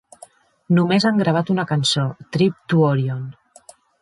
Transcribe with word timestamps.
Només 0.77 1.05
han 1.09 1.19
gravat 1.23 1.51
una 1.57 1.67
cançó, 1.73 2.07
"Trip 2.37 2.59
to 2.75 2.81
Orion". 2.89 3.23